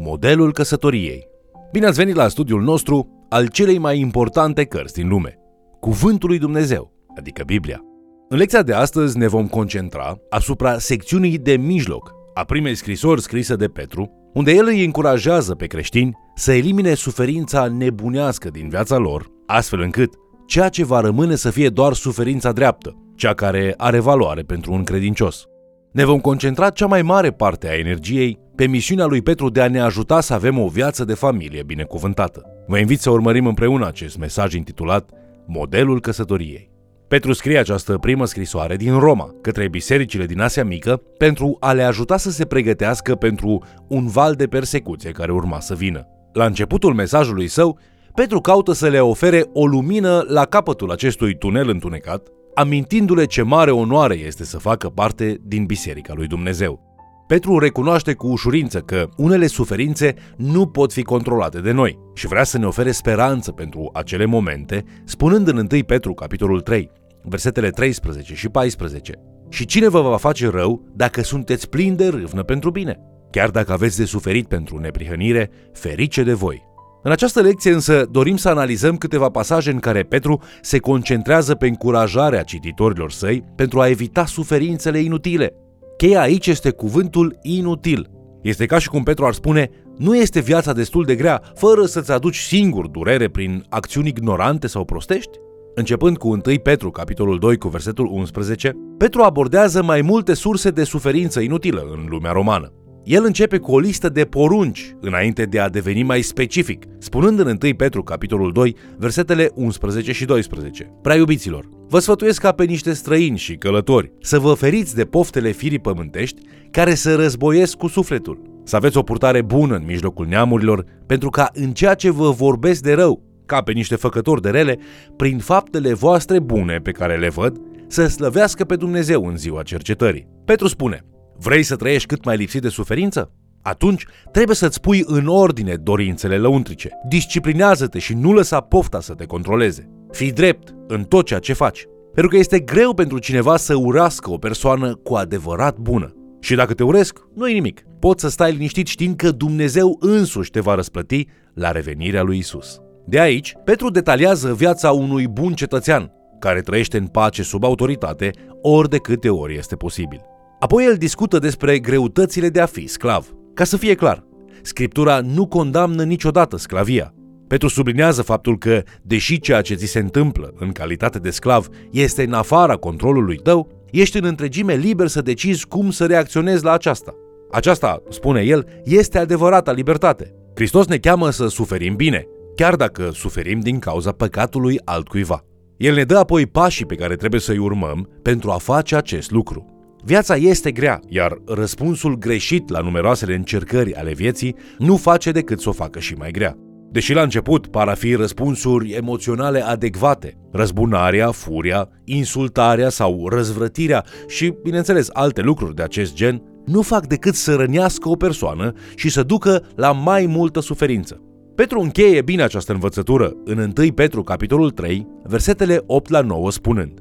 [0.00, 1.28] Modelul căsătoriei.
[1.72, 5.38] Bine ați venit la studiul nostru al celei mai importante cărți din lume,
[5.80, 7.80] Cuvântul lui Dumnezeu, adică Biblia.
[8.28, 13.54] În lecția de astăzi ne vom concentra asupra secțiunii de mijloc a primei scrisori scrise
[13.54, 19.26] de Petru, unde el îi încurajează pe creștini să elimine suferința nebunească din viața lor,
[19.46, 20.14] astfel încât
[20.46, 24.84] ceea ce va rămâne să fie doar suferința dreaptă, cea care are valoare pentru un
[24.84, 25.46] credincios.
[25.92, 29.68] Ne vom concentra cea mai mare parte a energiei pe misiunea lui Petru de a
[29.68, 32.42] ne ajuta să avem o viață de familie binecuvântată.
[32.66, 35.10] Vă invit să urmărim împreună acest mesaj intitulat
[35.46, 36.70] Modelul căsătoriei.
[37.08, 41.82] Petru scrie această primă scrisoare din Roma către bisericile din Asia Mică pentru a le
[41.82, 46.06] ajuta să se pregătească pentru un val de persecuție care urma să vină.
[46.32, 47.78] La începutul mesajului său,
[48.14, 53.70] Petru caută să le ofere o lumină la capătul acestui tunel întunecat, amintindu-le ce mare
[53.70, 56.87] onoare este să facă parte din Biserica lui Dumnezeu.
[57.28, 62.44] Petru recunoaște cu ușurință că unele suferințe nu pot fi controlate de noi și vrea
[62.44, 66.90] să ne ofere speranță pentru acele momente, spunând în 1 Petru, capitolul 3,
[67.22, 69.12] versetele 13 și 14.
[69.48, 72.98] Și cine vă va face rău dacă sunteți plini de râvnă pentru bine?
[73.30, 76.62] Chiar dacă aveți de suferit pentru neprihănire, ferice de voi.
[77.02, 81.66] În această lecție însă dorim să analizăm câteva pasaje în care Petru se concentrează pe
[81.66, 85.52] încurajarea cititorilor săi pentru a evita suferințele inutile.
[85.98, 88.10] Cheia aici este cuvântul inutil.
[88.42, 92.12] Este ca și cum Petru ar spune, nu este viața destul de grea fără să-ți
[92.12, 95.38] aduci singur durere prin acțiuni ignorante sau prostești?
[95.74, 100.84] Începând cu 1 Petru, capitolul 2, cu versetul 11, Petru abordează mai multe surse de
[100.84, 102.72] suferință inutilă în lumea romană.
[103.08, 107.58] El începe cu o listă de porunci înainte de a deveni mai specific, spunând în
[107.62, 110.90] 1 Petru, capitolul 2, versetele 11 și 12.
[111.02, 115.50] Prea iubiților, vă sfătuiesc ca pe niște străini și călători să vă feriți de poftele
[115.50, 118.60] firii pământești care să războiesc cu sufletul.
[118.64, 122.82] Să aveți o purtare bună în mijlocul neamurilor, pentru ca în ceea ce vă vorbesc
[122.82, 124.78] de rău, ca pe niște făcători de rele,
[125.16, 130.28] prin faptele voastre bune pe care le văd, să slăvească pe Dumnezeu în ziua cercetării.
[130.44, 131.04] Petru spune,
[131.38, 133.32] vrei să trăiești cât mai lipsit de suferință?
[133.62, 136.90] Atunci trebuie să-ți pui în ordine dorințele lăuntrice.
[137.08, 139.90] Disciplinează-te și nu lăsa pofta să te controleze.
[140.10, 141.86] Fii drept în tot ceea ce faci.
[142.12, 146.12] Pentru că este greu pentru cineva să urască o persoană cu adevărat bună.
[146.40, 147.82] Și dacă te uresc, nu e nimic.
[147.98, 152.80] Poți să stai liniștit știind că Dumnezeu însuși te va răsplăti la revenirea lui Isus.
[153.06, 158.30] De aici, Petru detaliază viața unui bun cetățean, care trăiește în pace sub autoritate
[158.62, 160.20] ori de câte ori este posibil.
[160.58, 163.34] Apoi el discută despre greutățile de a fi sclav.
[163.54, 164.28] Ca să fie clar,
[164.62, 167.14] Scriptura nu condamnă niciodată sclavia.
[167.46, 172.22] Petru sublinează faptul că, deși ceea ce ți se întâmplă în calitate de sclav este
[172.22, 177.14] în afara controlului tău, ești în întregime liber să decizi cum să reacționezi la aceasta.
[177.50, 180.34] Aceasta, spune el, este adevărata libertate.
[180.54, 185.44] Hristos ne cheamă să suferim bine, chiar dacă suferim din cauza păcatului altcuiva.
[185.76, 189.77] El ne dă apoi pașii pe care trebuie să-i urmăm pentru a face acest lucru.
[190.04, 195.68] Viața este grea, iar răspunsul greșit la numeroasele încercări ale vieții nu face decât să
[195.68, 196.56] o facă și mai grea.
[196.90, 204.54] Deși la început par a fi răspunsuri emoționale adecvate, răzbunarea, furia, insultarea sau răzvrătirea și,
[204.62, 209.22] bineînțeles, alte lucruri de acest gen, nu fac decât să rănească o persoană și să
[209.22, 211.22] ducă la mai multă suferință.
[211.54, 217.00] Petru încheie bine această învățătură în 1 Petru, capitolul 3, versetele 8 la 9, spunând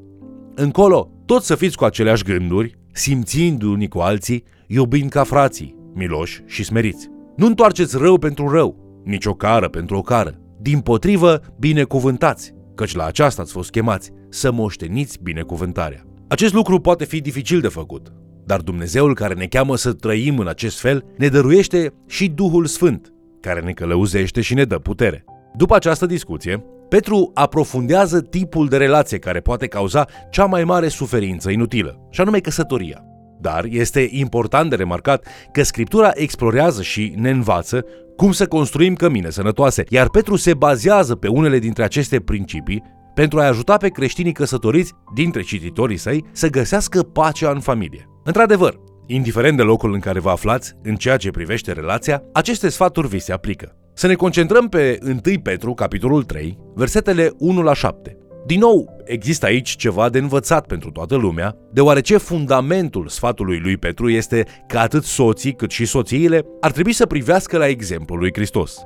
[0.55, 6.41] Încolo, tot să fiți cu aceleași gânduri, simțind unii cu alții, iubind ca frații, miloși
[6.45, 7.09] și smeriți.
[7.35, 10.39] Nu întoarceți rău pentru rău, nici o cară pentru o cară.
[10.61, 16.03] Din potrivă, binecuvântați, căci la aceasta ați fost chemați, să moșteniți binecuvântarea.
[16.27, 18.13] Acest lucru poate fi dificil de făcut,
[18.45, 23.13] dar Dumnezeul care ne cheamă să trăim în acest fel ne dăruiește și Duhul Sfânt,
[23.41, 25.25] care ne călăuzește și ne dă putere.
[25.55, 31.49] După această discuție, Petru aprofundează tipul de relație care poate cauza cea mai mare suferință
[31.49, 33.03] inutilă, și anume căsătoria.
[33.39, 37.85] Dar este important de remarcat că Scriptura explorează și ne învață
[38.15, 43.39] cum să construim cămine sănătoase, iar Petru se bazează pe unele dintre aceste principii pentru
[43.39, 48.09] a ajuta pe creștinii căsătoriți dintre cititorii săi să găsească pacea în familie.
[48.23, 53.07] Într-adevăr, indiferent de locul în care vă aflați în ceea ce privește relația, aceste sfaturi
[53.07, 53.75] vi se aplică.
[53.99, 58.17] Să ne concentrăm pe 1 Petru, capitolul 3, versetele 1 la 7.
[58.45, 64.09] Din nou, există aici ceva de învățat pentru toată lumea, deoarece fundamentul sfatului lui Petru
[64.09, 68.77] este că atât soții cât și soțiile ar trebui să privească la exemplul lui Hristos.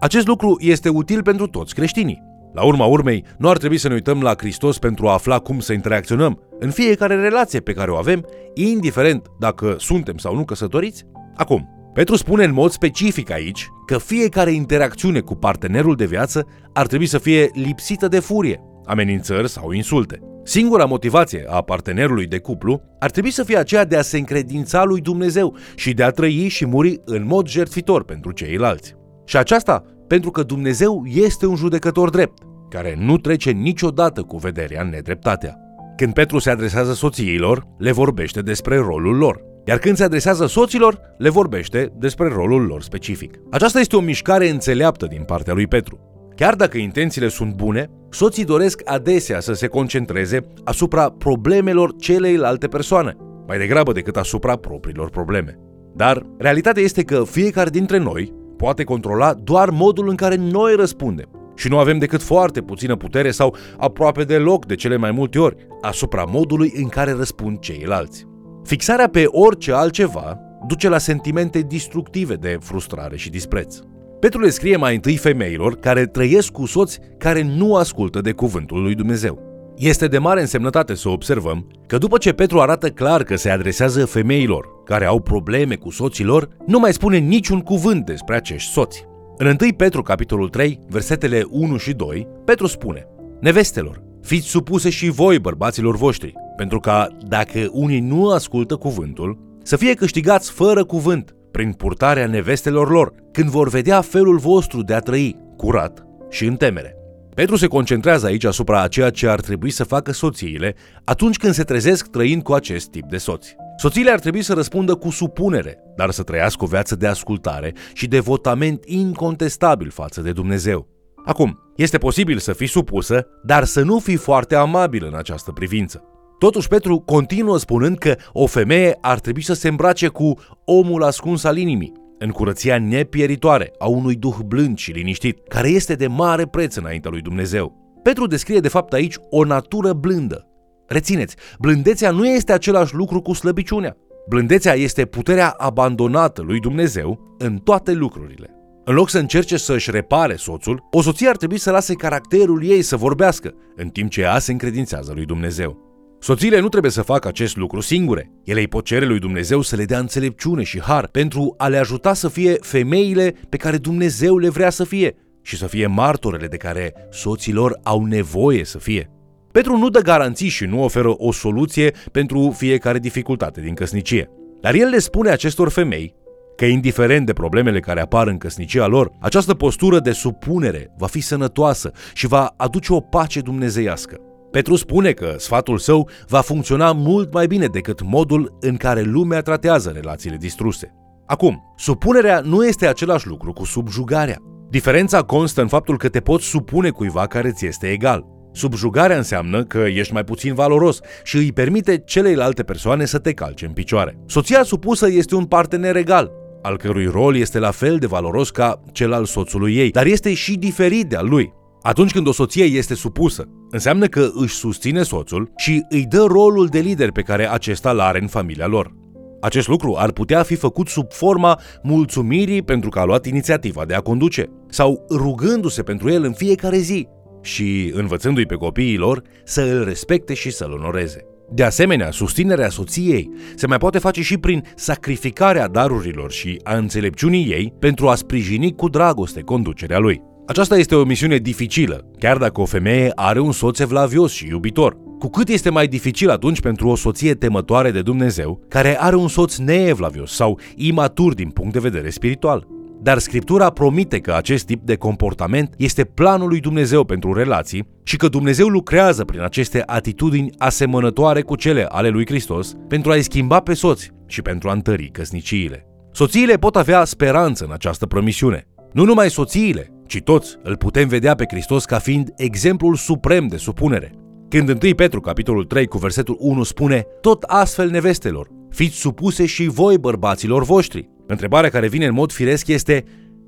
[0.00, 2.22] Acest lucru este util pentru toți creștinii.
[2.52, 5.60] La urma urmei, nu ar trebui să ne uităm la Hristos pentru a afla cum
[5.60, 11.04] să interacționăm în fiecare relație pe care o avem, indiferent dacă suntem sau nu căsătoriți?
[11.36, 16.86] Acum, Petru spune în mod specific aici că fiecare interacțiune cu partenerul de viață ar
[16.86, 20.20] trebui să fie lipsită de furie, amenințări sau insulte.
[20.44, 24.84] Singura motivație a partenerului de cuplu ar trebui să fie aceea de a se încredința
[24.84, 28.94] lui Dumnezeu și de a trăi și muri în mod jertfitor pentru ceilalți.
[29.24, 34.82] Și aceasta pentru că Dumnezeu este un judecător drept, care nu trece niciodată cu vederea
[34.82, 35.56] în nedreptatea.
[35.96, 41.00] Când Petru se adresează soțiilor, le vorbește despre rolul lor, iar când se adresează soților,
[41.18, 43.34] le vorbește despre rolul lor specific.
[43.50, 46.00] Aceasta este o mișcare înțeleaptă din partea lui Petru.
[46.34, 53.16] Chiar dacă intențiile sunt bune, soții doresc adesea să se concentreze asupra problemelor celeilalte persoane,
[53.46, 55.58] mai degrabă decât asupra propriilor probleme.
[55.94, 61.52] Dar realitatea este că fiecare dintre noi poate controla doar modul în care noi răspundem
[61.56, 65.56] și nu avem decât foarte puțină putere sau aproape deloc de cele mai multe ori
[65.80, 68.26] asupra modului în care răspund ceilalți.
[68.66, 73.78] Fixarea pe orice altceva duce la sentimente destructive de frustrare și dispreț.
[74.20, 78.82] Petru le scrie mai întâi femeilor care trăiesc cu soți care nu ascultă de cuvântul
[78.82, 79.42] lui Dumnezeu.
[79.76, 84.04] Este de mare însemnătate să observăm că după ce Petru arată clar că se adresează
[84.04, 89.04] femeilor care au probleme cu soților, nu mai spune niciun cuvânt despre acești soți.
[89.36, 93.06] În 1 Petru, capitolul 3, versetele 1 și 2, Petru spune
[93.40, 99.76] Nevestelor, fiți supuse și voi bărbaților voștri, pentru ca, dacă unii nu ascultă cuvântul, să
[99.76, 104.98] fie câștigați fără cuvânt, prin purtarea nevestelor lor, când vor vedea felul vostru de a
[104.98, 106.96] trăi, curat și în temere.
[107.34, 110.74] Petru se concentrează aici asupra a ceea ce ar trebui să facă soțiile
[111.04, 113.56] atunci când se trezesc trăind cu acest tip de soți.
[113.76, 118.06] Soțiile ar trebui să răspundă cu supunere, dar să trăiască o viață de ascultare și
[118.06, 120.88] de votament incontestabil față de Dumnezeu.
[121.24, 126.15] Acum, este posibil să fii supusă, dar să nu fii foarte amabil în această privință.
[126.38, 130.34] Totuși, Petru continuă spunând că o femeie ar trebui să se îmbrace cu
[130.64, 135.94] omul ascuns al inimii, în curăția nepieritoare a unui duh blând și liniștit, care este
[135.94, 137.98] de mare preț înaintea lui Dumnezeu.
[138.02, 140.46] Petru descrie de fapt aici o natură blândă.
[140.86, 143.96] Rețineți, blândețea nu este același lucru cu slăbiciunea.
[144.28, 148.50] Blândețea este puterea abandonată lui Dumnezeu în toate lucrurile.
[148.84, 152.64] În loc să încerce să își repare soțul, o soție ar trebui să lase caracterul
[152.64, 155.95] ei să vorbească, în timp ce ea se încredințează lui Dumnezeu.
[156.20, 158.30] Soțiile nu trebuie să facă acest lucru singure.
[158.44, 161.76] Ele îi pot cere lui Dumnezeu să le dea înțelepciune și har pentru a le
[161.76, 166.46] ajuta să fie femeile pe care Dumnezeu le vrea să fie și să fie martorele
[166.46, 169.10] de care soților au nevoie să fie.
[169.52, 174.30] Petru nu dă garanții și nu oferă o soluție pentru fiecare dificultate din căsnicie.
[174.60, 176.14] Dar el le spune acestor femei
[176.56, 181.20] că indiferent de problemele care apar în căsnicia lor, această postură de supunere va fi
[181.20, 184.20] sănătoasă și va aduce o pace dumnezeiască.
[184.56, 189.40] Petru spune că sfatul său va funcționa mult mai bine decât modul în care lumea
[189.40, 190.94] tratează relațiile distruse.
[191.26, 194.36] Acum, supunerea nu este același lucru cu subjugarea.
[194.70, 198.26] Diferența constă în faptul că te poți supune cuiva care ți este egal.
[198.52, 203.66] Subjugarea înseamnă că ești mai puțin valoros și îi permite celeilalte persoane să te calce
[203.66, 204.18] în picioare.
[204.26, 206.30] Soția supusă este un partener egal,
[206.62, 210.34] al cărui rol este la fel de valoros ca cel al soțului ei, dar este
[210.34, 211.52] și diferit de al lui.
[211.86, 216.66] Atunci când o soție este supusă, înseamnă că își susține soțul și îi dă rolul
[216.66, 218.94] de lider pe care acesta îl are în familia lor.
[219.40, 223.94] Acest lucru ar putea fi făcut sub forma mulțumirii pentru că a luat inițiativa de
[223.94, 227.08] a conduce, sau rugându-se pentru el în fiecare zi
[227.42, 231.20] și învățându-i pe copiii lor să îl respecte și să-l onoreze.
[231.52, 237.50] De asemenea, susținerea soției se mai poate face și prin sacrificarea darurilor și a înțelepciunii
[237.50, 240.34] ei pentru a sprijini cu dragoste conducerea lui.
[240.46, 244.96] Aceasta este o misiune dificilă, chiar dacă o femeie are un soț evlavios și iubitor.
[245.18, 249.28] Cu cât este mai dificil atunci pentru o soție temătoare de Dumnezeu, care are un
[249.28, 252.66] soț neevlavios sau imatur din punct de vedere spiritual.
[253.02, 258.16] Dar Scriptura promite că acest tip de comportament este planul lui Dumnezeu pentru relații și
[258.16, 263.60] că Dumnezeu lucrează prin aceste atitudini asemănătoare cu cele ale lui Hristos pentru a-i schimba
[263.60, 265.86] pe soți și pentru a întări căsniciile.
[266.12, 268.66] Soțiile pot avea speranță în această promisiune.
[268.92, 273.56] Nu numai soțiile, ci toți îl putem vedea pe Hristos ca fiind exemplul suprem de
[273.56, 274.12] supunere.
[274.48, 279.66] Când 1 Petru, capitolul 3, cu versetul 1 spune, tot astfel nevestelor, fiți supuse și
[279.66, 281.10] voi bărbaților voștri.
[281.26, 283.04] Întrebarea care vine în mod firesc este,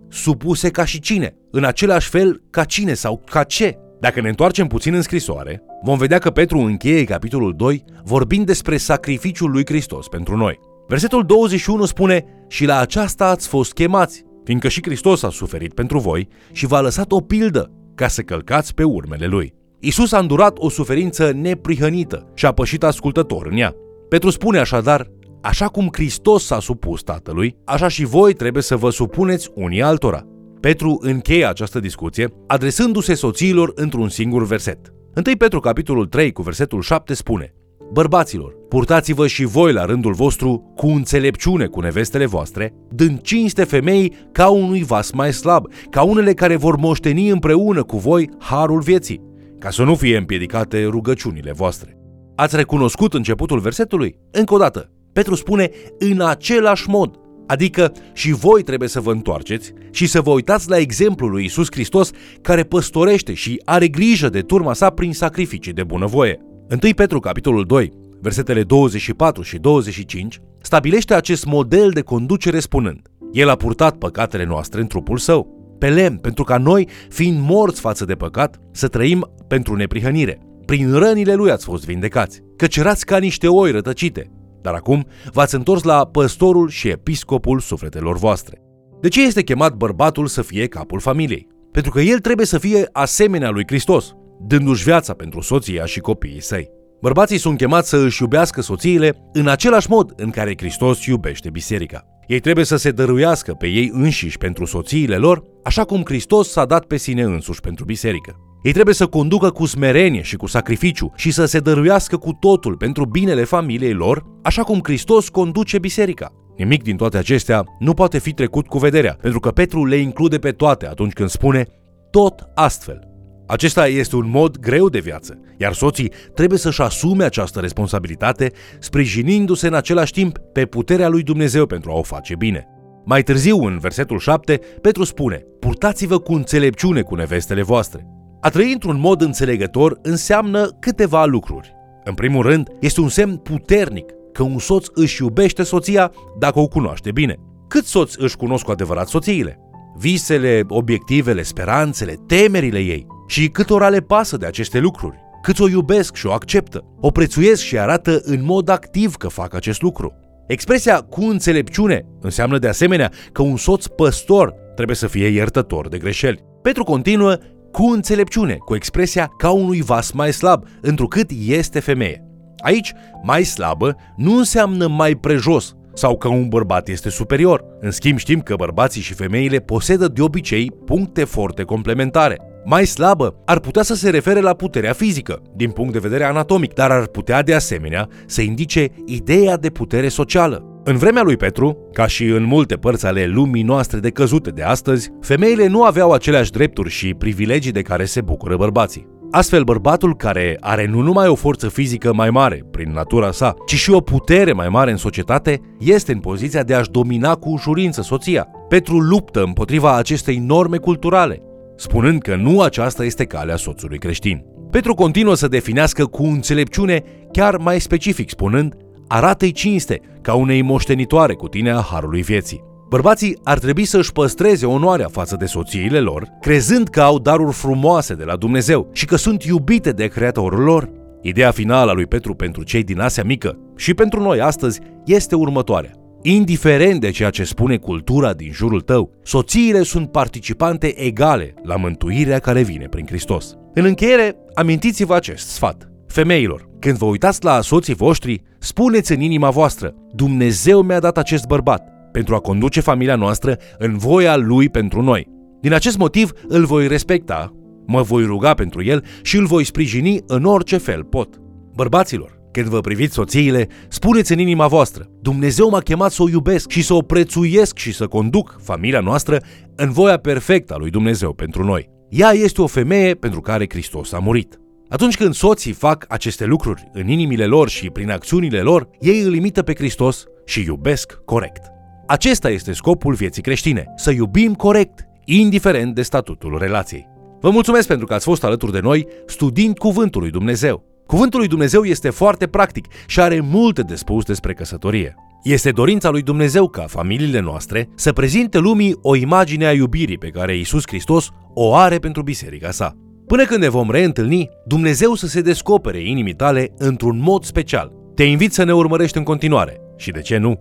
[0.08, 1.34] supuse ca și cine?
[1.50, 3.78] În același fel ca cine sau ca ce?
[4.00, 8.76] Dacă ne întoarcem puțin în scrisoare, vom vedea că Petru încheie capitolul 2 vorbind despre
[8.76, 10.58] sacrificiul lui Hristos pentru noi.
[10.88, 15.98] Versetul 21 spune, și la aceasta ați fost chemați, fiindcă și Hristos a suferit pentru
[15.98, 19.54] voi și v-a lăsat o pildă ca să călcați pe urmele lui.
[19.80, 23.74] Isus a îndurat o suferință neprihănită și a pășit ascultător în ea.
[24.08, 25.10] Petru spune așadar,
[25.42, 30.26] așa cum Hristos s-a supus Tatălui, așa și voi trebuie să vă supuneți unii altora.
[30.60, 34.92] Petru încheie această discuție adresându-se soțiilor într-un singur verset.
[35.26, 37.54] 1 Petru capitolul 3 cu versetul 7 spune
[37.92, 44.16] Bărbaților, purtați-vă și voi la rândul vostru cu înțelepciune cu nevestele voastre, dând cinste femei
[44.32, 49.22] ca unui vas mai slab, ca unele care vor moșteni împreună cu voi harul vieții,
[49.58, 51.96] ca să nu fie împiedicate rugăciunile voastre.
[52.36, 54.18] Ați recunoscut începutul versetului?
[54.30, 57.14] Încă o dată, Petru spune în același mod,
[57.46, 61.66] adică și voi trebuie să vă întoarceți și să vă uitați la exemplul lui Isus
[61.70, 62.10] Hristos
[62.42, 66.40] care păstorește și are grijă de turma sa prin sacrificii de bunăvoie.
[66.82, 73.00] 1 Petru, capitolul 2, versetele 24 și 25, stabilește acest model de conducere spunând
[73.32, 77.80] El a purtat păcatele noastre în trupul său, pe lemn, pentru ca noi, fiind morți
[77.80, 80.38] față de păcat, să trăim pentru neprihănire.
[80.64, 84.30] Prin rănile lui ați fost vindecați, căci erați ca niște oi rătăcite,
[84.62, 88.62] dar acum v-ați întors la păstorul și episcopul sufletelor voastre.
[89.00, 91.48] De ce este chemat bărbatul să fie capul familiei?
[91.72, 96.42] Pentru că el trebuie să fie asemenea lui Hristos, dându-și viața pentru soția și copiii
[96.42, 96.77] săi.
[97.00, 102.04] Bărbații sunt chemați să își iubească soțiile în același mod în care Hristos iubește biserica.
[102.26, 106.64] Ei trebuie să se dăruiască pe ei înșiși pentru soțiile lor, așa cum Hristos s-a
[106.64, 108.36] dat pe sine însuși pentru biserică.
[108.62, 112.76] Ei trebuie să conducă cu smerenie și cu sacrificiu și să se dăruiască cu totul
[112.76, 116.32] pentru binele familiei lor, așa cum Hristos conduce biserica.
[116.56, 120.38] Nimic din toate acestea nu poate fi trecut cu vederea, pentru că Petru le include
[120.38, 121.66] pe toate atunci când spune
[122.10, 123.07] tot astfel.
[123.48, 129.66] Acesta este un mod greu de viață, iar soții trebuie să-și asume această responsabilitate, sprijinindu-se
[129.66, 132.66] în același timp pe puterea lui Dumnezeu pentru a o face bine.
[133.04, 138.06] Mai târziu, în versetul 7, Petru spune, Purtați-vă cu înțelepciune cu nevestele voastre.
[138.40, 141.72] A trăi într-un mod înțelegător înseamnă câteva lucruri.
[142.04, 146.66] În primul rând, este un semn puternic că un soț își iubește soția dacă o
[146.66, 147.36] cunoaște bine.
[147.68, 149.58] Cât soți își cunosc cu adevărat soțiile?
[149.98, 153.06] Visele, obiectivele, speranțele, temerile ei.
[153.30, 155.16] Și câtora le pasă de aceste lucruri?
[155.42, 156.84] Cât o iubesc și o acceptă?
[157.00, 160.14] O prețuiesc și arată în mod activ că fac acest lucru.
[160.46, 165.98] Expresia cu înțelepciune înseamnă de asemenea că un soț păstor trebuie să fie iertător de
[165.98, 166.44] greșeli.
[166.62, 167.36] Petru continuă
[167.72, 172.24] cu înțelepciune, cu expresia ca unui vas mai slab, întrucât este femeie.
[172.58, 172.92] Aici,
[173.22, 177.64] mai slabă nu înseamnă mai prejos sau că un bărbat este superior.
[177.80, 182.38] În schimb, știm că bărbații și femeile posedă de obicei puncte forte complementare.
[182.64, 186.74] Mai slabă ar putea să se refere la puterea fizică, din punct de vedere anatomic,
[186.74, 190.80] dar ar putea de asemenea să indice ideea de putere socială.
[190.84, 194.62] În vremea lui Petru, ca și în multe părți ale lumii noastre de căzute de
[194.62, 199.17] astăzi, femeile nu aveau aceleași drepturi și privilegii de care se bucură bărbații.
[199.30, 203.74] Astfel, bărbatul care are nu numai o forță fizică mai mare prin natura sa, ci
[203.74, 208.02] și o putere mai mare în societate, este în poziția de a-și domina cu ușurință
[208.02, 208.48] soția.
[208.68, 211.42] Petru luptă împotriva acestei norme culturale,
[211.76, 214.44] spunând că nu aceasta este calea soțului creștin.
[214.70, 218.74] Petru continuă să definească cu înțelepciune chiar mai specific, spunând
[219.08, 222.67] arată-i cinste ca unei moștenitoare cu tine a harului vieții.
[222.88, 227.54] Bărbații ar trebui să își păstreze onoarea față de soțiile lor, crezând că au daruri
[227.54, 230.90] frumoase de la Dumnezeu și că sunt iubite de Creatorul lor.
[231.22, 235.34] Ideea finală a lui Petru pentru cei din Asia Mică și pentru noi astăzi este
[235.34, 235.92] următoarea.
[236.22, 242.38] Indiferent de ceea ce spune cultura din jurul tău, soțiile sunt participante egale la mântuirea
[242.38, 243.54] care vine prin Hristos.
[243.74, 245.90] În încheiere, amintiți-vă acest sfat.
[246.06, 251.46] Femeilor, când vă uitați la soții voștri, spuneți în inima voastră, Dumnezeu mi-a dat acest
[251.46, 255.26] bărbat pentru a conduce familia noastră în voia Lui pentru noi.
[255.60, 257.52] Din acest motiv îl voi respecta,
[257.86, 261.40] mă voi ruga pentru el și îl voi sprijini în orice fel pot.
[261.74, 266.70] Bărbaților, când vă priviți soțiile, spuneți în inima voastră, Dumnezeu m-a chemat să o iubesc
[266.70, 269.42] și să o prețuiesc și să conduc familia noastră
[269.76, 271.88] în voia perfectă a lui Dumnezeu pentru noi.
[272.08, 274.58] Ea este o femeie pentru care Hristos a murit.
[274.88, 279.34] Atunci când soții fac aceste lucruri în inimile lor și prin acțiunile lor, ei îl
[279.34, 281.77] imită pe Hristos și iubesc corect.
[282.10, 287.08] Acesta este scopul vieții creștine, să iubim corect, indiferent de statutul relației.
[287.40, 290.84] Vă mulțumesc pentru că ați fost alături de noi studiind Cuvântul lui Dumnezeu.
[291.06, 295.14] Cuvântul lui Dumnezeu este foarte practic și are multe de spus despre căsătorie.
[295.42, 300.28] Este dorința lui Dumnezeu ca familiile noastre să prezinte lumii o imagine a iubirii pe
[300.28, 302.92] care Isus Hristos o are pentru biserica sa.
[303.26, 307.92] Până când ne vom reîntâlni, Dumnezeu să se descopere inimii tale într-un mod special.
[308.14, 310.60] Te invit să ne urmărești în continuare și, de ce nu,